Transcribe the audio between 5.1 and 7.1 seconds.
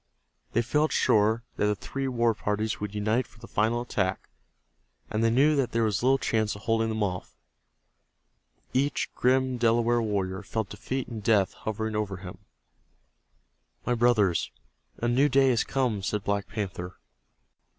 and they knew that there was little chance of holding them